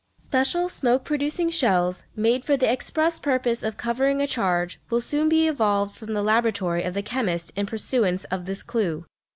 [0.17, 5.29] Special smoke producing shells, made for the express purpose of covering a charge, will soon
[5.29, 9.05] be evolved from the laboratory of the chemist in pursuance of this clue.